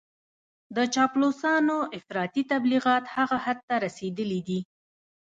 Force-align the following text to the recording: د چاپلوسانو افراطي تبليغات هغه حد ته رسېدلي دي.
د 0.75 0.77
چاپلوسانو 0.93 1.77
افراطي 1.97 2.43
تبليغات 2.51 3.03
هغه 3.15 3.37
حد 3.45 3.57
ته 3.67 3.75
رسېدلي 3.85 4.39
دي. 4.47 4.59